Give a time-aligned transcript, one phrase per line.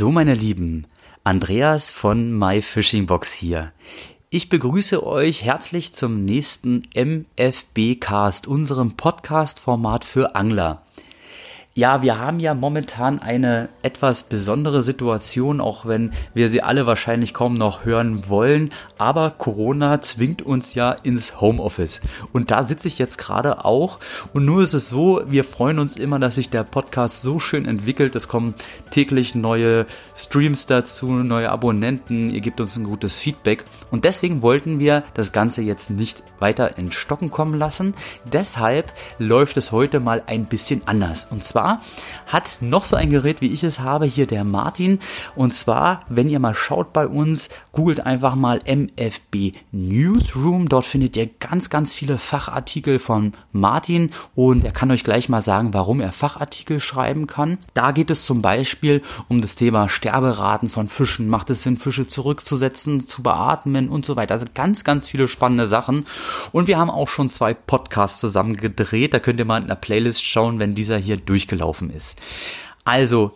[0.00, 0.86] So, meine Lieben,
[1.24, 3.70] Andreas von My Fishing Box hier.
[4.30, 10.86] Ich begrüße euch herzlich zum nächsten MFB Cast, unserem Podcast-Format für Angler.
[11.76, 17.32] Ja, wir haben ja momentan eine etwas besondere Situation, auch wenn wir sie alle wahrscheinlich
[17.32, 18.70] kaum noch hören wollen.
[18.98, 22.00] Aber Corona zwingt uns ja ins Homeoffice.
[22.32, 24.00] Und da sitze ich jetzt gerade auch.
[24.34, 27.66] Und nur ist es so, wir freuen uns immer, dass sich der Podcast so schön
[27.66, 28.16] entwickelt.
[28.16, 28.54] Es kommen
[28.90, 32.30] täglich neue Streams dazu, neue Abonnenten.
[32.30, 33.64] Ihr gebt uns ein gutes Feedback.
[33.92, 37.94] Und deswegen wollten wir das Ganze jetzt nicht weiter in Stocken kommen lassen.
[38.24, 41.28] Deshalb läuft es heute mal ein bisschen anders.
[41.30, 41.80] Und zwar zwar
[42.26, 44.98] hat noch so ein Gerät, wie ich es habe, hier der Martin.
[45.34, 50.68] Und zwar, wenn ihr mal schaut bei uns, googelt einfach mal MFB Newsroom.
[50.68, 55.42] Dort findet ihr ganz, ganz viele Fachartikel von Martin und er kann euch gleich mal
[55.42, 57.58] sagen, warum er Fachartikel schreiben kann.
[57.74, 61.28] Da geht es zum Beispiel um das Thema Sterberaten von Fischen.
[61.28, 64.34] Macht es Sinn, Fische zurückzusetzen, zu beatmen und so weiter.
[64.34, 66.06] Also ganz, ganz viele spannende Sachen.
[66.52, 69.12] Und wir haben auch schon zwei Podcasts zusammen gedreht.
[69.12, 72.18] Da könnt ihr mal in der Playlist schauen, wenn dieser hier durchgeht gelaufen ist.
[72.84, 73.32] Also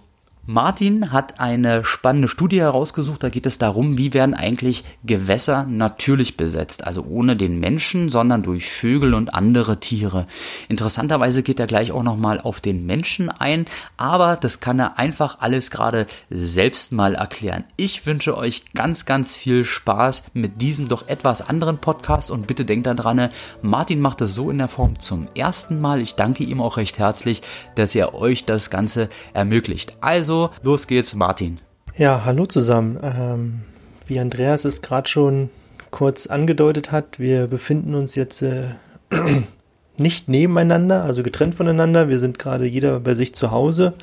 [0.46, 3.22] Martin hat eine spannende Studie herausgesucht.
[3.22, 6.86] Da geht es darum, wie werden eigentlich Gewässer natürlich besetzt.
[6.86, 10.26] Also ohne den Menschen, sondern durch Vögel und andere Tiere.
[10.68, 13.64] Interessanterweise geht er gleich auch nochmal auf den Menschen ein.
[13.96, 17.64] Aber das kann er einfach alles gerade selbst mal erklären.
[17.78, 22.30] Ich wünsche euch ganz, ganz viel Spaß mit diesem doch etwas anderen Podcast.
[22.30, 23.30] Und bitte denkt daran,
[23.62, 26.02] Martin macht es so in der Form zum ersten Mal.
[26.02, 27.40] Ich danke ihm auch recht herzlich,
[27.76, 29.96] dass er euch das Ganze ermöglicht.
[30.02, 31.60] Also, also, los geht's, Martin.
[31.96, 32.98] Ja, hallo zusammen.
[33.02, 33.60] Ähm,
[34.06, 35.50] wie Andreas es gerade schon
[35.90, 38.64] kurz angedeutet hat, wir befinden uns jetzt äh,
[39.96, 42.08] nicht nebeneinander, also getrennt voneinander.
[42.08, 43.94] Wir sind gerade jeder bei sich zu Hause.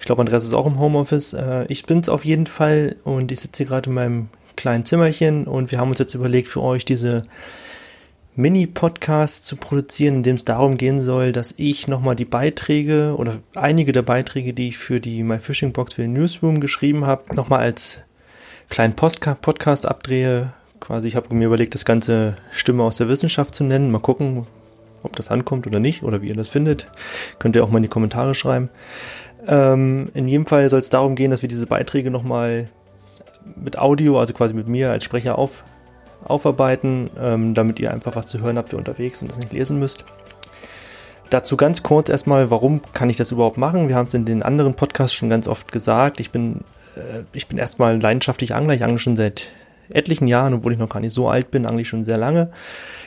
[0.00, 1.34] Ich glaube, Andreas ist auch im Homeoffice.
[1.34, 5.44] Äh, ich bin's auf jeden Fall und ich sitze hier gerade in meinem kleinen Zimmerchen
[5.44, 7.24] und wir haben uns jetzt überlegt, für euch diese
[8.36, 13.38] Mini-Podcast zu produzieren, in dem es darum gehen soll, dass ich nochmal die Beiträge oder
[13.54, 17.34] einige der Beiträge, die ich für die My Fishing Box für den Newsroom geschrieben habe,
[17.36, 18.00] nochmal als
[18.68, 20.52] kleinen Postka Podcast abdrehe.
[20.80, 23.92] Quasi, ich habe mir überlegt, das ganze Stimme aus der Wissenschaft zu nennen.
[23.92, 24.48] Mal gucken,
[25.04, 26.90] ob das ankommt oder nicht oder wie ihr das findet.
[27.38, 28.68] Könnt ihr auch mal in die Kommentare schreiben.
[29.46, 32.68] Ähm, in jedem Fall soll es darum gehen, dass wir diese Beiträge nochmal
[33.54, 35.62] mit Audio, also quasi mit mir als Sprecher auf,
[36.26, 39.78] aufarbeiten, ähm, damit ihr einfach was zu hören habt, ihr unterwegs und das nicht lesen
[39.78, 40.04] müsst.
[41.30, 43.88] Dazu ganz kurz erstmal, warum kann ich das überhaupt machen?
[43.88, 46.20] Wir haben es in den anderen Podcasts schon ganz oft gesagt.
[46.20, 46.60] Ich bin,
[46.96, 48.74] äh, ich bin erstmal leidenschaftlich Angler.
[48.74, 49.50] Ich angle schon seit
[49.88, 52.50] etlichen Jahren, obwohl ich noch gar nicht so alt bin, eigentlich schon sehr lange.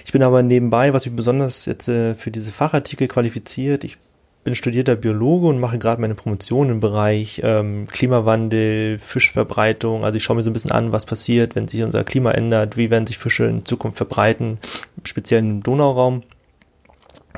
[0.06, 3.98] Ich bin aber nebenbei, was mich besonders jetzt äh, für diese Fachartikel qualifiziert, ich
[4.48, 10.06] bin studierter Biologe und mache gerade meine Promotion im Bereich ähm, Klimawandel, Fischverbreitung.
[10.06, 12.78] Also ich schaue mir so ein bisschen an, was passiert, wenn sich unser Klima ändert,
[12.78, 14.60] wie werden sich Fische in Zukunft verbreiten,
[15.04, 16.24] speziell im Donauraum.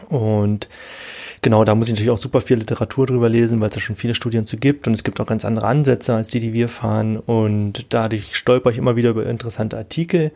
[0.10, 0.70] Und
[1.42, 3.96] genau, da muss ich natürlich auch super viel Literatur drüber lesen, weil es da schon
[3.96, 6.70] viele Studien zu gibt und es gibt auch ganz andere Ansätze als die, die wir
[6.70, 7.18] fahren.
[7.18, 10.32] Und dadurch stolper ich immer wieder über interessante Artikel.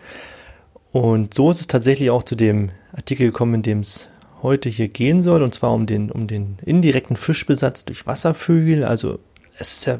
[0.91, 4.07] Und so ist es tatsächlich auch zu dem Artikel gekommen, in dem es
[4.43, 8.83] heute hier gehen soll, und zwar um den, um den indirekten Fischbesatz durch Wasservögel.
[8.83, 9.19] Also
[9.57, 9.99] es ist ja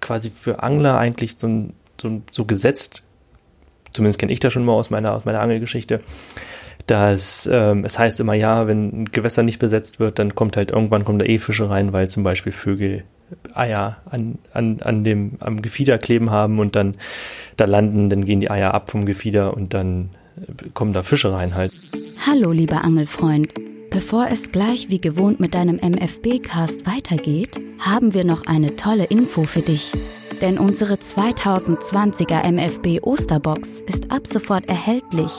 [0.00, 1.68] quasi für Angler eigentlich so,
[2.00, 3.02] so, so gesetzt,
[3.92, 6.00] zumindest kenne ich das schon mal aus meiner, aus meiner Angelgeschichte,
[6.86, 10.70] dass ähm, es heißt immer, ja, wenn ein Gewässer nicht besetzt wird, dann kommt halt
[10.70, 13.04] irgendwann kommen da eh Fische rein, weil zum Beispiel Vögel
[13.54, 16.96] Eier an, an, an dem, am Gefieder kleben haben und dann
[17.56, 20.10] da landen, dann gehen die Eier ab vom Gefieder und dann
[20.74, 21.72] kommen da Fische rein halt.
[22.26, 23.69] Hallo, lieber Angelfreund.
[23.90, 29.42] Bevor es gleich wie gewohnt mit deinem MFB-Cast weitergeht, haben wir noch eine tolle Info
[29.42, 29.90] für dich.
[30.40, 35.32] Denn unsere 2020er MFB Osterbox ist ab sofort erhältlich.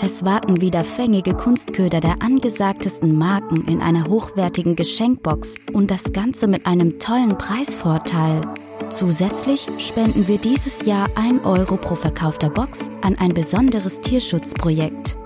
[0.00, 6.48] Es warten wieder fängige Kunstköder der angesagtesten Marken in einer hochwertigen Geschenkbox und das Ganze
[6.48, 8.48] mit einem tollen Preisvorteil.
[8.90, 15.16] Zusätzlich spenden wir dieses Jahr 1 Euro pro verkaufter Box an ein besonderes Tierschutzprojekt.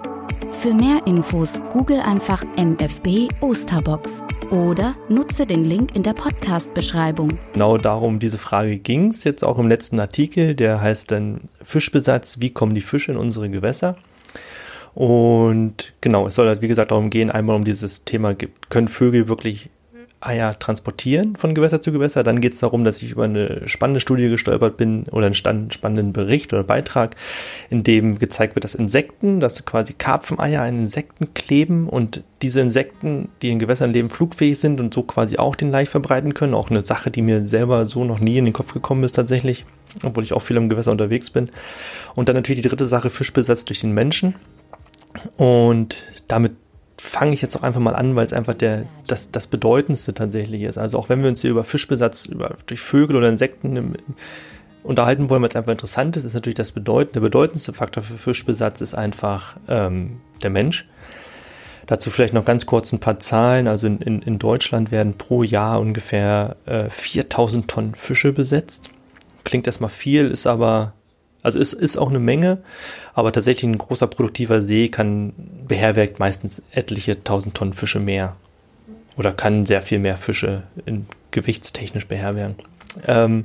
[0.59, 7.29] Für mehr Infos google einfach MFB Osterbox oder nutze den Link in der Podcast-Beschreibung.
[7.53, 12.41] Genau darum diese Frage ging es jetzt auch im letzten Artikel, der heißt dann Fischbesatz,
[12.41, 13.97] wie kommen die Fische in unsere Gewässer?
[14.95, 18.35] Und genau, es soll halt wie gesagt darum gehen, einmal um dieses Thema,
[18.71, 19.69] können Vögel wirklich
[20.21, 22.23] Eier transportieren von Gewässer zu Gewässer.
[22.23, 25.35] Dann geht es darum, dass ich über eine spannende Studie gestolpert bin oder einen
[25.71, 27.17] spannenden Bericht oder Beitrag,
[27.71, 33.29] in dem gezeigt wird, dass Insekten, dass quasi Karpfeneier an Insekten kleben und diese Insekten,
[33.43, 36.55] die in Gewässern leben, flugfähig sind und so quasi auch den Laich verbreiten können.
[36.55, 39.65] Auch eine Sache, die mir selber so noch nie in den Kopf gekommen ist tatsächlich,
[40.03, 41.51] obwohl ich auch viel im Gewässer unterwegs bin.
[42.15, 44.35] Und dann natürlich die dritte Sache, Fischbesatz durch den Menschen.
[45.37, 46.53] Und damit
[47.07, 50.63] fange ich jetzt auch einfach mal an, weil es einfach der, das, das Bedeutendste tatsächlich
[50.63, 50.79] ist.
[50.79, 53.95] Also auch wenn wir uns hier über Fischbesatz, über, durch Vögel oder Insekten im,
[54.83, 58.19] unterhalten wollen, weil es einfach interessant ist, ist natürlich das bedeutende, der bedeutendste Faktor für
[58.19, 60.87] Fischbesatz ist einfach ähm, der Mensch.
[61.87, 63.69] Dazu vielleicht noch ganz kurz ein paar Zahlen.
[63.69, 68.91] Also in, in, in Deutschland werden pro Jahr ungefähr äh, 4000 Tonnen Fische besetzt.
[69.45, 70.95] Klingt erstmal viel, ist aber
[71.47, 72.59] also es ist auch eine Menge,
[73.15, 75.33] aber tatsächlich ein großer produktiver See kann
[75.67, 78.37] beherbergt meistens etliche tausend Tonnen Fische mehr
[79.17, 82.57] oder kann sehr viel mehr Fische in, gewichtstechnisch beherbergen.
[83.07, 83.45] Ähm,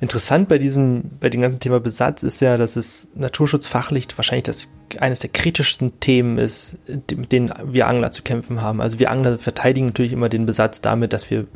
[0.00, 4.68] interessant bei diesem, bei dem ganzen Thema Besatz ist ja, dass es naturschutzfachlich wahrscheinlich das
[5.00, 8.80] eines der kritischsten Themen ist, mit denen wir Angler zu kämpfen haben.
[8.80, 11.46] Also wir Angler verteidigen natürlich immer den Besatz damit, dass wir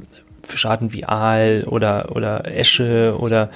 [0.42, 3.50] Fischarten wie Aal oder, oder Esche oder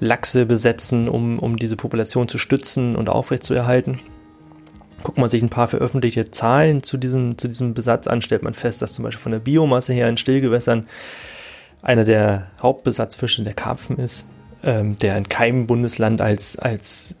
[0.00, 4.00] Lachse besetzen, um, um diese Population zu stützen und aufrechtzuerhalten.
[5.02, 8.54] Guckt man sich ein paar veröffentlichte Zahlen zu diesem, zu diesem Besatz an, stellt man
[8.54, 10.86] fest, dass zum Beispiel von der Biomasse her in Stillgewässern
[11.82, 14.26] einer der Hauptbesatzfische der Karpfen ist,
[14.62, 17.14] ähm, der in keinem Bundesland als, als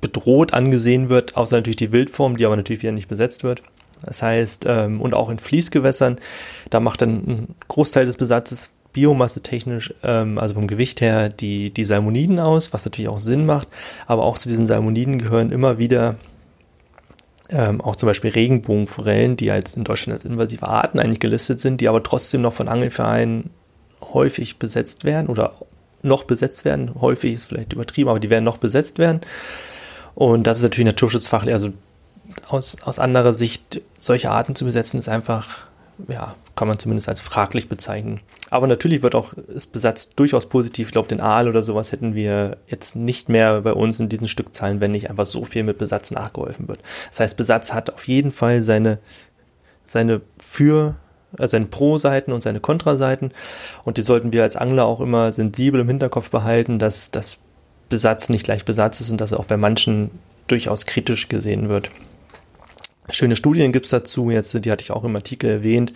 [0.00, 3.62] bedroht angesehen wird, außer natürlich die Wildform, die aber natürlich wieder nicht besetzt wird.
[4.04, 6.18] Das heißt, ähm, und auch in Fließgewässern,
[6.70, 11.70] da macht dann ein Großteil des Besatzes Biomasse technisch, ähm, also vom Gewicht her, die,
[11.70, 13.68] die Salmoniden aus, was natürlich auch Sinn macht.
[14.06, 16.16] Aber auch zu diesen Salmoniden gehören immer wieder
[17.48, 21.80] ähm, auch zum Beispiel Regenbogenforellen, die als in Deutschland als invasive Arten eigentlich gelistet sind,
[21.80, 23.50] die aber trotzdem noch von Angelvereinen
[24.00, 25.54] häufig besetzt werden oder
[26.02, 27.00] noch besetzt werden.
[27.00, 29.20] Häufig ist vielleicht übertrieben, aber die werden noch besetzt werden.
[30.14, 31.70] Und das ist natürlich naturschutzfachlich, also
[32.48, 35.66] aus, aus anderer Sicht solche Arten zu besetzen, ist einfach,
[36.08, 38.20] ja, kann man zumindest als fraglich bezeichnen.
[38.50, 40.88] Aber natürlich wird auch, ist Besatz durchaus positiv.
[40.88, 44.28] Ich glaube, den Aal oder sowas hätten wir jetzt nicht mehr bei uns in diesen
[44.28, 46.80] Stückzahlen, wenn nicht einfach so viel mit Besatz nachgeholfen wird.
[47.10, 48.98] Das heißt, Besatz hat auf jeden Fall seine,
[49.86, 50.96] seine Für-
[51.38, 53.32] also seine Pro-Seiten und seine Kontra-Seiten.
[53.84, 57.38] Und die sollten wir als Angler auch immer sensibel im Hinterkopf behalten, dass das
[57.88, 60.10] Besatz nicht gleich Besatz ist und dass er auch bei manchen
[60.46, 61.90] durchaus kritisch gesehen wird.
[63.10, 65.92] Schöne Studien gibt's dazu, jetzt, die hatte ich auch im Artikel erwähnt,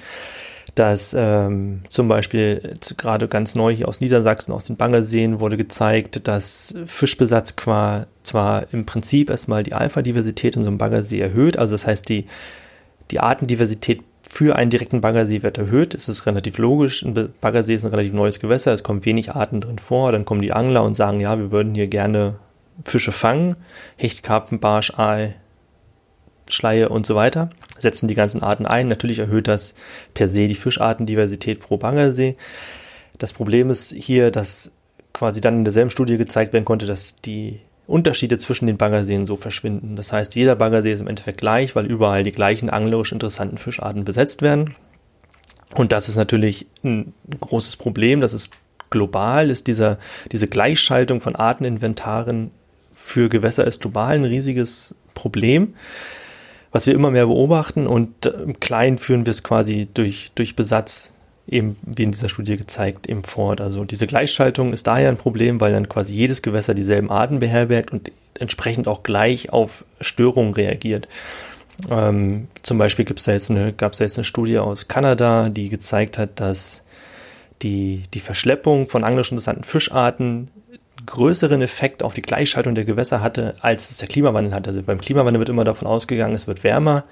[0.75, 6.26] dass ähm, zum Beispiel gerade ganz neu hier aus Niedersachsen, aus den Bangerseen, wurde gezeigt,
[6.26, 11.75] dass Fischbesatz qua, zwar im Prinzip erstmal die Alpha-Diversität in so einem Baggersee erhöht, also
[11.75, 12.26] das heißt, die,
[13.11, 15.94] die Artendiversität für einen direkten Baggersee wird erhöht.
[15.94, 17.05] Es ist relativ logisch.
[17.05, 18.73] Ein Baggersee ist ein relativ neues Gewässer.
[18.73, 20.11] Es kommen wenig Arten drin vor.
[20.11, 22.35] Dann kommen die Angler und sagen, ja, wir würden hier gerne
[22.82, 23.55] Fische fangen.
[23.97, 25.37] Hecht, Karpfen, Barsch, Aal,
[26.50, 28.88] Schleie und so weiter, setzen die ganzen Arten ein.
[28.88, 29.75] Natürlich erhöht das
[30.14, 32.37] per se die Fischartendiversität pro Bangersee.
[33.19, 34.70] Das Problem ist hier, dass
[35.12, 39.37] quasi dann in derselben Studie gezeigt werden konnte, dass die Unterschiede zwischen den Baggerseen so
[39.37, 39.96] verschwinden.
[39.96, 44.04] Das heißt, jeder Baggersee ist im Endeffekt gleich, weil überall die gleichen anglerisch interessanten Fischarten
[44.04, 44.75] besetzt werden.
[45.75, 48.20] Und das ist natürlich ein großes Problem.
[48.20, 48.54] Das ist
[48.90, 49.99] global, ist dieser,
[50.32, 52.50] diese Gleichschaltung von Arteninventaren
[52.94, 55.75] für Gewässer ist global ein riesiges Problem
[56.72, 61.12] was wir immer mehr beobachten und im Kleinen führen wir es quasi durch, durch Besatz
[61.49, 63.61] eben wie in dieser Studie gezeigt, eben fort.
[63.61, 67.92] Also diese Gleichschaltung ist daher ein Problem, weil dann quasi jedes Gewässer dieselben Arten beherbergt
[67.92, 71.08] und entsprechend auch gleich auf Störungen reagiert.
[71.90, 75.68] Ähm, zum Beispiel gibt's da jetzt gab es da jetzt eine Studie aus Kanada, die
[75.68, 76.82] gezeigt hat, dass
[77.62, 80.50] die, die Verschleppung von anglisch interessanten Fischarten
[81.06, 84.68] größeren Effekt auf die Gleichschaltung der Gewässer hatte, als es der Klimawandel hat.
[84.68, 87.04] Also beim Klimawandel wird immer davon ausgegangen, es wird wärmer.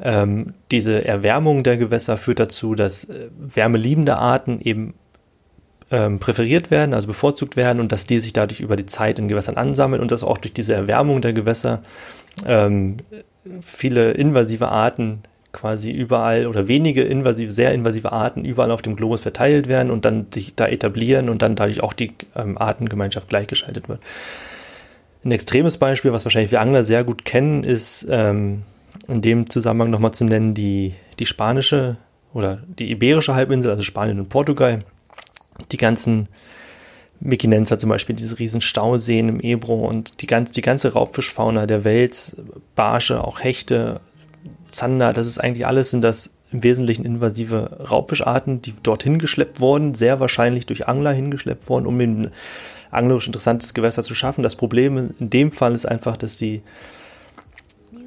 [0.00, 4.94] Ähm, diese Erwärmung der Gewässer führt dazu, dass äh, wärmeliebende Arten eben
[5.90, 9.28] ähm, präferiert werden, also bevorzugt werden und dass die sich dadurch über die Zeit in
[9.28, 11.82] Gewässern ansammeln und dass auch durch diese Erwärmung der Gewässer
[12.44, 12.96] ähm,
[13.60, 15.22] viele invasive Arten
[15.56, 20.04] quasi überall oder wenige invasive, sehr invasive Arten überall auf dem Globus verteilt werden und
[20.04, 24.00] dann sich da etablieren und dann dadurch auch die ähm, Artengemeinschaft gleichgeschaltet wird.
[25.24, 28.62] Ein extremes Beispiel, was wahrscheinlich wir Angler sehr gut kennen, ist ähm,
[29.08, 31.96] in dem Zusammenhang nochmal zu nennen die, die spanische
[32.32, 34.80] oder die iberische Halbinsel, also Spanien und Portugal.
[35.72, 36.28] Die ganzen
[37.18, 41.84] Mekinenza zum Beispiel, diese riesen Stauseen im Ebro und die, ganz, die ganze Raubfischfauna der
[41.84, 42.36] Welt,
[42.74, 44.00] Barsche, auch Hechte,
[44.70, 49.94] Zander, das ist eigentlich alles, sind das im Wesentlichen invasive Raubfischarten, die dorthin geschleppt wurden,
[49.94, 52.30] sehr wahrscheinlich durch Angler hingeschleppt wurden, um ein
[52.90, 54.42] anglerisch interessantes Gewässer zu schaffen.
[54.42, 56.62] Das Problem in dem Fall ist einfach, dass die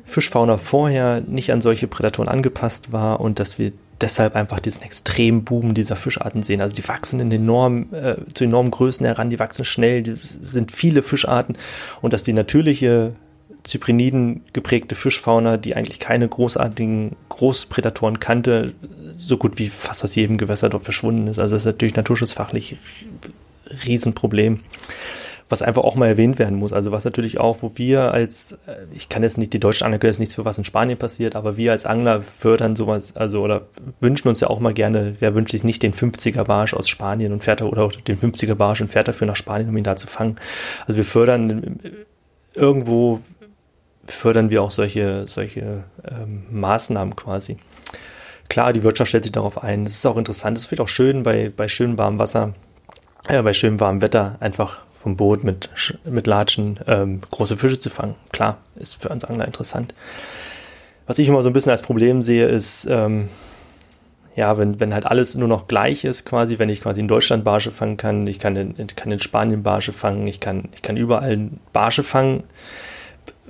[0.05, 5.43] Fischfauna vorher nicht an solche Prädatoren angepasst war und dass wir deshalb einfach diesen extremen
[5.43, 6.61] Boom dieser Fischarten sehen.
[6.61, 10.71] Also die wachsen in enorm, äh, zu enormen Größen heran, die wachsen schnell, die sind
[10.71, 11.57] viele Fischarten
[12.01, 13.13] und dass die natürliche
[13.69, 18.73] Zypriniden geprägte Fischfauna, die eigentlich keine großartigen Großprädatoren kannte,
[19.15, 21.39] so gut wie fast aus jedem Gewässer dort verschwunden ist.
[21.39, 22.77] Also das ist natürlich naturschutzfachlich
[23.85, 24.59] Riesenproblem
[25.49, 26.71] was einfach auch mal erwähnt werden muss.
[26.71, 28.55] Also was natürlich auch, wo wir als,
[28.93, 31.35] ich kann jetzt nicht, die deutschen Angler können jetzt nichts für was in Spanien passiert,
[31.35, 33.63] aber wir als Angler fördern sowas, also oder
[33.99, 37.33] wünschen uns ja auch mal gerne, wer wünscht sich nicht den 50er Barsch aus Spanien
[37.33, 39.95] und fährt da, oder den 50er Barsch und fährt dafür nach Spanien, um ihn da
[39.95, 40.35] zu fangen.
[40.85, 41.79] Also wir fördern
[42.53, 43.19] irgendwo
[44.11, 47.57] fördern wir auch solche, solche ähm, Maßnahmen quasi.
[48.49, 49.85] Klar, die Wirtschaft stellt sich darauf ein.
[49.85, 52.53] Es ist auch interessant, es wird auch schön bei, bei schönem warmem Wasser,
[53.27, 55.69] äh, bei schönem warmem Wetter einfach vom Boot mit,
[56.03, 58.15] mit Latschen ähm, große Fische zu fangen.
[58.31, 59.93] Klar, ist für uns Angler interessant.
[61.07, 63.29] Was ich immer so ein bisschen als Problem sehe, ist, ähm,
[64.35, 67.43] ja, wenn, wenn halt alles nur noch gleich ist, quasi, wenn ich quasi in Deutschland
[67.43, 70.97] Barsche fangen kann, ich kann in, kann in Spanien Barsche fangen, ich kann, ich kann
[70.97, 72.43] überall Barsche fangen.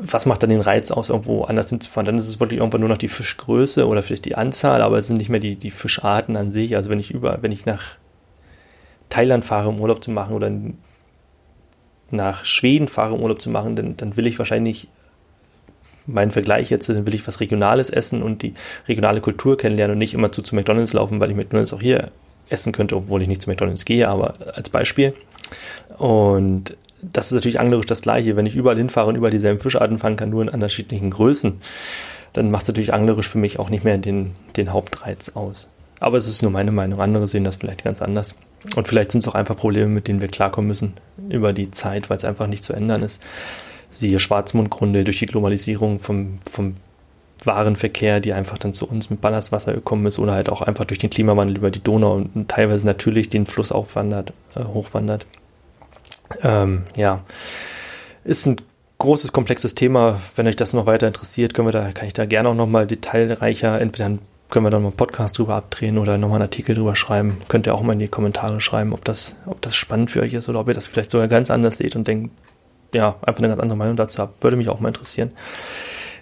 [0.02, 2.06] Was macht dann den Reiz aus, irgendwo anders hinzufahren?
[2.06, 5.08] Dann ist es wirklich irgendwann nur noch die Fischgröße oder vielleicht die Anzahl, aber es
[5.08, 6.76] sind nicht mehr die, die Fischarten an sich.
[6.76, 7.98] Also wenn ich über, wenn ich nach
[9.10, 10.52] Thailand fahre, um Urlaub zu machen oder
[12.12, 14.88] nach Schweden fahre, um Urlaub zu machen, dann, dann will ich wahrscheinlich
[16.06, 18.54] mein Vergleich jetzt, dann will ich was Regionales essen und die
[18.88, 22.12] regionale Kultur kennenlernen und nicht immer zu, zu McDonalds laufen, weil ich McDonalds auch hier
[22.50, 25.14] essen könnte, obwohl ich nicht zu McDonalds gehe, aber als Beispiel.
[25.98, 28.36] Und das ist natürlich anglerisch das Gleiche.
[28.36, 31.62] Wenn ich überall hinfahre und überall dieselben Fischarten fangen kann, nur in unterschiedlichen Größen,
[32.34, 35.70] dann macht es natürlich anglerisch für mich auch nicht mehr den, den Hauptreiz aus.
[36.00, 37.02] Aber es ist nur meine Meinung.
[37.02, 38.36] Andere sehen das vielleicht ganz anders.
[38.76, 40.94] Und vielleicht sind es auch einfach Probleme, mit denen wir klarkommen müssen
[41.30, 43.22] über die Zeit, weil es einfach nicht zu ändern ist.
[43.92, 46.76] Siehe Schwarzmundgründe durch die Globalisierung vom, vom
[47.44, 51.00] Warenverkehr, die einfach dann zu uns mit Ballastwasser gekommen ist oder halt auch einfach durch
[51.00, 55.26] den Klimawandel über die Donau und teilweise natürlich den Fluss aufwandert, äh, hochwandert.
[56.42, 57.24] Ähm, ja,
[58.24, 58.58] ist ein
[58.98, 60.22] großes, komplexes Thema.
[60.36, 62.88] Wenn euch das noch weiter interessiert, können wir da, kann ich da gerne auch nochmal
[62.88, 64.18] detailreicher entweder
[64.50, 67.38] können wir dann mal einen Podcast drüber abdrehen oder nochmal einen Artikel drüber schreiben.
[67.48, 70.34] Könnt ihr auch mal in die Kommentare schreiben, ob das, ob das spannend für euch
[70.34, 72.32] ist oder ob ihr das vielleicht sogar ganz anders seht und denkt,
[72.94, 74.42] ja, einfach eine ganz andere Meinung dazu habt.
[74.44, 75.32] Würde mich auch mal interessieren.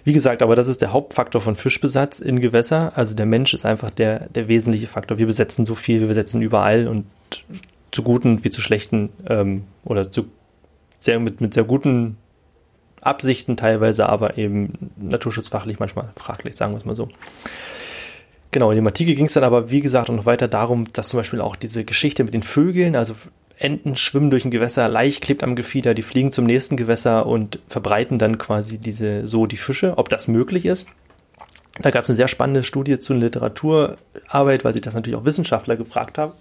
[0.04, 2.92] Wie gesagt, aber das ist der Hauptfaktor von Fischbesatz in Gewässer.
[2.94, 5.18] Also der Mensch ist einfach der, der wesentliche Faktor.
[5.18, 7.06] Wir besetzen so viel, wir besetzen überall und
[7.90, 10.26] zu guten wie zu schlechten ähm, oder zu
[11.00, 12.16] sehr, mit, mit sehr guten
[13.00, 17.08] Absichten teilweise, aber eben naturschutzfachlich manchmal fraglich, sagen wir es mal so.
[18.50, 21.18] Genau, in dem Artikel ging es dann aber, wie gesagt, noch weiter darum, dass zum
[21.18, 23.14] Beispiel auch diese Geschichte mit den Vögeln, also
[23.58, 27.58] Enten schwimmen durch ein Gewässer, leicht klebt am Gefieder, die fliegen zum nächsten Gewässer und
[27.66, 30.86] verbreiten dann quasi diese so die Fische, ob das möglich ist.
[31.80, 35.76] Da gab es eine sehr spannende Studie zu Literaturarbeit, weil sich das natürlich auch Wissenschaftler
[35.76, 36.32] gefragt haben.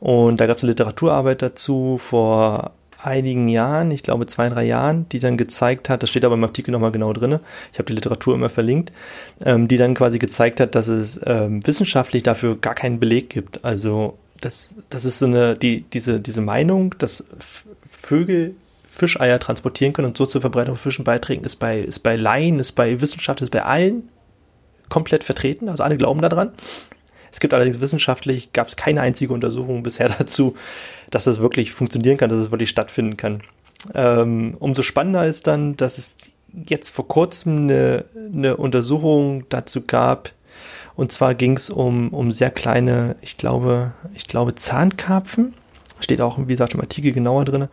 [0.00, 5.08] Und da gab es eine Literaturarbeit dazu vor einigen Jahren, ich glaube zwei, drei Jahren,
[5.10, 7.38] die dann gezeigt hat, das steht aber im Artikel nochmal genau drin,
[7.72, 8.92] ich habe die Literatur immer verlinkt,
[9.44, 13.64] ähm, die dann quasi gezeigt hat, dass es ähm, wissenschaftlich dafür gar keinen Beleg gibt.
[13.64, 17.24] Also das, das ist so eine, die, diese, diese Meinung, dass
[17.90, 18.54] Vögel
[18.90, 22.58] Fischeier transportieren können und so zur Verbreitung von Fischen beitragen, ist bei, ist bei Laien,
[22.58, 24.08] ist bei Wissenschaft, ist bei allen
[24.88, 26.50] komplett vertreten, also alle glauben daran.
[27.32, 30.56] Es gibt allerdings wissenschaftlich, gab es keine einzige Untersuchung bisher dazu,
[31.10, 33.42] dass das wirklich funktionieren kann, dass es wirklich stattfinden kann.
[33.94, 36.16] Ähm, umso spannender ist dann, dass es
[36.66, 40.32] jetzt vor kurzem eine, eine Untersuchung dazu gab.
[40.96, 45.54] Und zwar ging es um, um sehr kleine, ich glaube, ich glaube Zahnkarpfen.
[46.00, 47.68] Steht auch, wie gesagt, im Artikel genauer drin.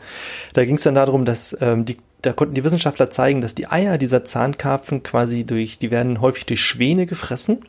[0.54, 3.68] Da ging es dann darum, dass ähm, die da konnten die Wissenschaftler zeigen, dass die
[3.68, 7.60] Eier dieser Zahnkarpfen quasi durch, die werden häufig durch Schwäne gefressen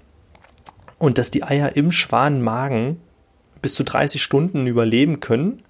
[0.99, 3.01] und dass die Eier im Schwanenmagen
[3.63, 5.63] bis zu 30 Stunden überleben können,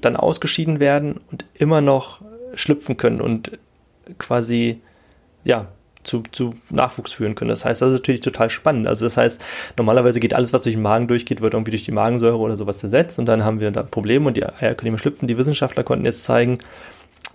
[0.00, 2.22] dann ausgeschieden werden und immer noch
[2.54, 3.58] schlüpfen können und
[4.18, 4.80] quasi,
[5.44, 5.68] ja,
[6.02, 7.48] zu, zu Nachwuchs führen können.
[7.48, 8.86] Das heißt, das ist natürlich total spannend.
[8.86, 9.40] Also das heißt,
[9.78, 12.78] normalerweise geht alles, was durch den Magen durchgeht, wird irgendwie durch die Magensäure oder sowas
[12.78, 15.28] zersetzt und dann haben wir da Probleme und die Eier können nicht mehr schlüpfen.
[15.28, 16.58] Die Wissenschaftler konnten jetzt zeigen,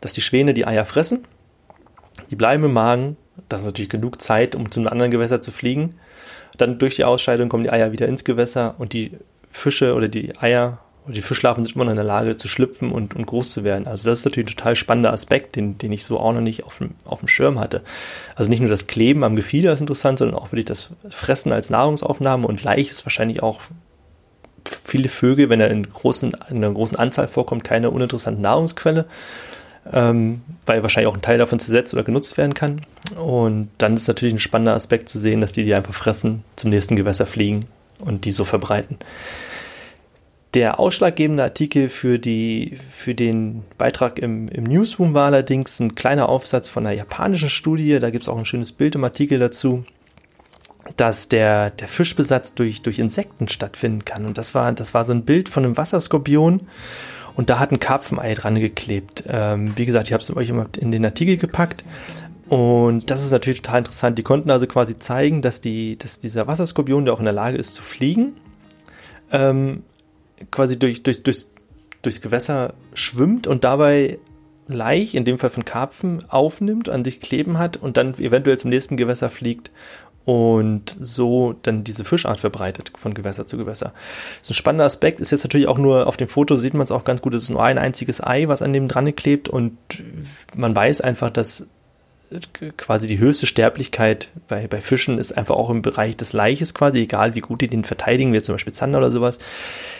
[0.02, 1.26] dass die Schwäne die Eier fressen,
[2.30, 3.18] die bleiben im Magen,
[3.48, 5.96] das ist natürlich genug Zeit, um zu einem anderen Gewässer zu fliegen
[6.62, 9.12] dann durch die Ausscheidung kommen die Eier wieder ins Gewässer und die
[9.52, 10.80] Fische oder die Eier
[11.14, 13.88] die Fischlarven sind immer noch in der Lage zu schlüpfen und, und groß zu werden.
[13.88, 16.64] Also das ist natürlich ein total spannender Aspekt, den, den ich so auch noch nicht
[16.64, 17.82] auf dem, auf dem Schirm hatte.
[18.36, 21.70] Also nicht nur das Kleben am Gefieder ist interessant, sondern auch wirklich das Fressen als
[21.70, 23.62] Nahrungsaufnahme und Laich ist wahrscheinlich auch
[24.84, 29.06] viele Vögel, wenn er in, großen, in einer großen Anzahl vorkommt, keine uninteressante Nahrungsquelle,
[29.92, 32.82] ähm, weil wahrscheinlich auch ein Teil davon zersetzt oder genutzt werden kann.
[33.16, 36.70] Und dann ist natürlich ein spannender Aspekt zu sehen, dass die die einfach fressen, zum
[36.70, 37.66] nächsten Gewässer fliegen
[38.00, 38.98] und die so verbreiten.
[40.56, 46.28] Der ausschlaggebende Artikel für, die, für den Beitrag im, im Newsroom war allerdings ein kleiner
[46.28, 48.00] Aufsatz von einer japanischen Studie.
[48.00, 49.86] Da gibt es auch ein schönes Bild im Artikel dazu,
[50.98, 54.26] dass der, der Fischbesatz durch, durch Insekten stattfinden kann.
[54.26, 56.62] Und das war, das war so ein Bild von einem Wasserskorpion.
[57.40, 59.24] Und da hat ein Karpfenei dran geklebt.
[59.26, 61.86] Ähm, wie gesagt, ich habe es euch immer in den Artikel gepackt.
[62.50, 64.18] Und das ist natürlich total interessant.
[64.18, 67.56] Die konnten also quasi zeigen, dass, die, dass dieser Wasserskorpion, der auch in der Lage
[67.56, 68.34] ist zu fliegen,
[69.32, 69.84] ähm,
[70.52, 71.46] quasi durch, durch, durch,
[72.02, 74.20] durchs Gewässer schwimmt und dabei
[74.68, 78.70] Laich, in dem Fall von Karpfen, aufnimmt, an sich kleben hat und dann eventuell zum
[78.70, 79.72] nächsten Gewässer fliegt
[80.26, 83.94] und so dann diese Fischart verbreitet von Gewässer zu Gewässer.
[84.40, 86.84] Das ist ein spannender Aspekt, ist jetzt natürlich auch nur, auf dem Foto sieht man
[86.84, 89.50] es auch ganz gut, es ist nur ein einziges Ei, was an dem dran klebt
[89.50, 89.78] und
[90.56, 91.66] man weiß einfach, dass
[92.78, 97.02] quasi die höchste Sterblichkeit bei, bei Fischen ist einfach auch im Bereich des Leiches quasi,
[97.02, 99.40] egal wie gut die den verteidigen, wie zum Beispiel Zander oder sowas.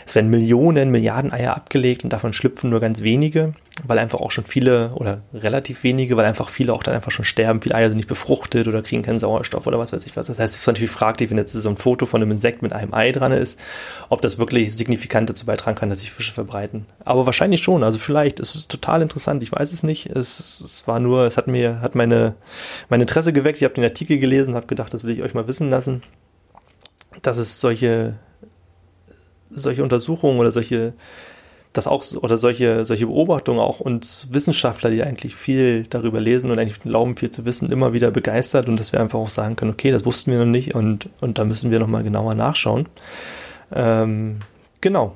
[0.06, 3.54] Es werden Millionen, Milliarden Eier abgelegt und davon schlüpfen nur ganz wenige
[3.88, 7.26] weil einfach auch schon viele oder relativ wenige, weil einfach viele auch dann einfach schon
[7.26, 7.62] sterben.
[7.62, 10.28] Viele Eier sind nicht befruchtet oder kriegen keinen Sauerstoff oder was weiß ich was.
[10.28, 12.74] Das heißt, es ist natürlich fraglich, wenn jetzt so ein Foto von einem Insekt mit
[12.74, 13.60] einem Ei dran ist,
[14.10, 16.86] ob das wirklich signifikant dazu beitragen kann, dass sich Fische verbreiten.
[17.06, 17.84] Aber wahrscheinlich schon.
[17.84, 19.44] Also vielleicht, es ist total interessant.
[19.44, 20.08] Ich weiß es nicht.
[20.08, 22.36] Es, es war nur, es hat mir, hat meine,
[22.90, 23.58] mein Interesse geweckt.
[23.60, 26.04] Ich habe den Artikel gelesen, habe gedacht, das will ich euch mal wissen lassen,
[27.22, 28.16] dass es solche,
[29.50, 30.94] solche Untersuchungen oder solche
[31.74, 36.58] dass auch oder solche solche Beobachtungen auch uns Wissenschaftler, die eigentlich viel darüber lesen und
[36.58, 39.72] eigentlich glauben viel zu wissen, immer wieder begeistert und dass wir einfach auch sagen können,
[39.72, 42.88] okay, das wussten wir noch nicht und und da müssen wir noch mal genauer nachschauen.
[43.74, 44.38] Ähm,
[44.82, 45.16] genau.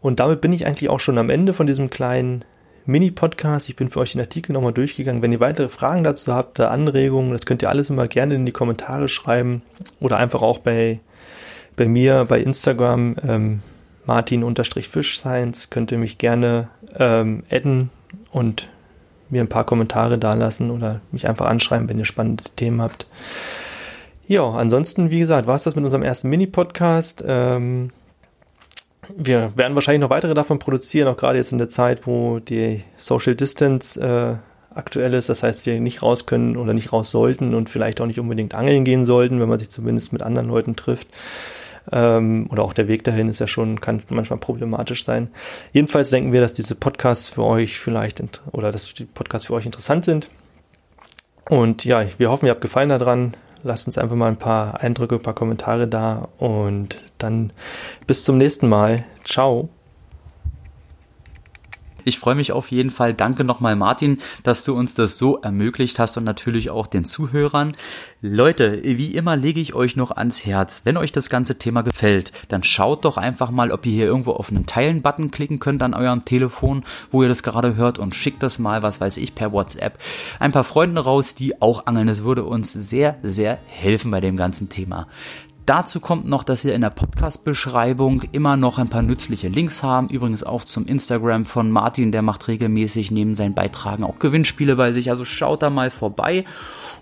[0.00, 2.44] Und damit bin ich eigentlich auch schon am Ende von diesem kleinen
[2.86, 3.68] Mini-Podcast.
[3.68, 5.22] Ich bin für euch den Artikel nochmal durchgegangen.
[5.22, 8.52] Wenn ihr weitere Fragen dazu habt, Anregungen, das könnt ihr alles immer gerne in die
[8.52, 9.62] Kommentare schreiben
[10.00, 11.00] oder einfach auch bei,
[11.76, 13.16] bei mir bei Instagram.
[13.26, 13.62] Ähm,
[14.10, 15.22] Martin-Fish
[15.70, 16.68] könnt ihr mich gerne
[16.98, 17.90] ähm, adden
[18.32, 18.68] und
[19.28, 23.06] mir ein paar Kommentare dalassen oder mich einfach anschreiben, wenn ihr spannende Themen habt.
[24.26, 27.22] Ja, ansonsten, wie gesagt, war es das mit unserem ersten Mini-Podcast.
[27.24, 27.90] Ähm,
[29.16, 32.82] wir werden wahrscheinlich noch weitere davon produzieren, auch gerade jetzt in der Zeit, wo die
[32.96, 35.28] Social Distance äh, aktuell ist.
[35.28, 38.56] Das heißt, wir nicht raus können oder nicht raus sollten und vielleicht auch nicht unbedingt
[38.56, 41.06] angeln gehen sollten, wenn man sich zumindest mit anderen Leuten trifft.
[41.92, 45.28] Ähm, oder auch der Weg dahin ist ja schon, kann manchmal problematisch sein.
[45.72, 49.66] Jedenfalls denken wir, dass diese Podcasts für euch vielleicht oder dass die Podcasts für euch
[49.66, 50.28] interessant sind.
[51.48, 53.34] Und ja, wir hoffen, ihr habt Gefallen daran.
[53.62, 57.52] Lasst uns einfach mal ein paar Eindrücke, ein paar Kommentare da und dann
[58.06, 59.04] bis zum nächsten Mal.
[59.24, 59.68] Ciao.
[62.04, 63.14] Ich freue mich auf jeden Fall.
[63.14, 67.76] Danke nochmal, Martin, dass du uns das so ermöglicht hast und natürlich auch den Zuhörern.
[68.22, 72.32] Leute, wie immer lege ich euch noch ans Herz, wenn euch das ganze Thema gefällt,
[72.48, 75.94] dann schaut doch einfach mal, ob ihr hier irgendwo auf einen Teilen-Button klicken könnt an
[75.94, 79.52] eurem Telefon, wo ihr das gerade hört und schickt das mal, was weiß ich, per
[79.52, 79.98] WhatsApp
[80.38, 82.08] ein paar Freunden raus, die auch angeln.
[82.08, 85.06] Es würde uns sehr, sehr helfen bei dem ganzen Thema.
[85.66, 90.08] Dazu kommt noch, dass wir in der Podcast-Beschreibung immer noch ein paar nützliche Links haben.
[90.08, 94.90] Übrigens auch zum Instagram von Martin, der macht regelmäßig neben seinen Beitragen auch Gewinnspiele bei
[94.92, 95.10] sich.
[95.10, 96.44] Also schaut da mal vorbei.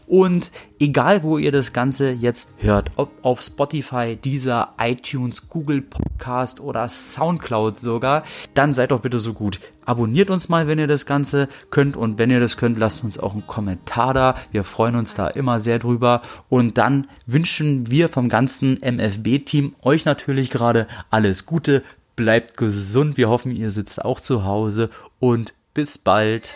[0.08, 6.60] Und egal, wo ihr das Ganze jetzt hört, ob auf Spotify, dieser iTunes, Google Podcast
[6.60, 8.22] oder Soundcloud sogar,
[8.54, 9.60] dann seid doch bitte so gut.
[9.84, 13.18] Abonniert uns mal, wenn ihr das Ganze könnt und wenn ihr das könnt, lasst uns
[13.18, 14.34] auch einen Kommentar da.
[14.50, 20.06] Wir freuen uns da immer sehr drüber und dann wünschen wir vom ganzen MFB-Team euch
[20.06, 21.82] natürlich gerade alles Gute.
[22.16, 23.18] Bleibt gesund.
[23.18, 24.88] Wir hoffen, ihr sitzt auch zu Hause
[25.20, 26.54] und bis bald.